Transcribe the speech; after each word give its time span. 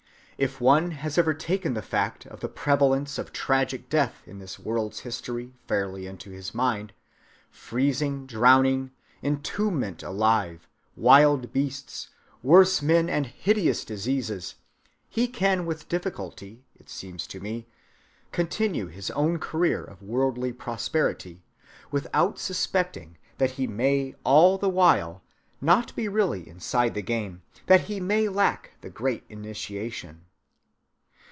If 0.43 0.59
one 0.59 0.89
has 0.89 1.19
ever 1.19 1.35
taken 1.35 1.75
the 1.75 1.83
fact 1.83 2.25
of 2.25 2.39
the 2.39 2.49
prevalence 2.49 3.19
of 3.19 3.31
tragic 3.31 3.89
death 3.89 4.23
in 4.25 4.39
this 4.39 4.57
world's 4.57 5.01
history 5.01 5.53
fairly 5.67 6.07
into 6.07 6.31
his 6.31 6.55
mind,—freezing, 6.55 8.25
drowning, 8.25 8.89
entombment 9.21 10.01
alive, 10.01 10.67
wild 10.95 11.53
beasts, 11.53 12.09
worse 12.41 12.81
men, 12.81 13.07
and 13.07 13.27
hideous 13.27 13.85
diseases,—he 13.85 15.27
can 15.27 15.63
with 15.67 15.87
difficulty, 15.87 16.63
it 16.75 16.89
seems 16.89 17.27
to 17.27 17.39
me, 17.39 17.67
continue 18.31 18.87
his 18.87 19.11
own 19.11 19.37
career 19.37 19.83
of 19.83 20.01
worldly 20.01 20.51
prosperity 20.53 21.43
without 21.91 22.39
suspecting 22.39 23.15
that 23.37 23.51
he 23.51 23.67
may 23.67 24.15
all 24.23 24.57
the 24.57 24.69
while 24.69 25.21
not 25.63 25.95
be 25.95 26.07
really 26.07 26.49
inside 26.49 26.95
the 26.95 27.03
game, 27.03 27.43
that 27.67 27.81
he 27.81 27.99
may 27.99 28.27
lack 28.27 28.71
the 28.81 28.89
great 28.89 29.23
initiation. 29.29 30.25